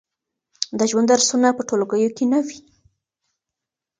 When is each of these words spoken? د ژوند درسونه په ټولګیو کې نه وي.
د 0.79 0.79
ژوند 0.89 1.07
درسونه 1.09 1.49
په 1.57 1.61
ټولګیو 1.69 2.15
کې 2.17 2.25
نه 2.31 2.39
وي. 2.45 2.57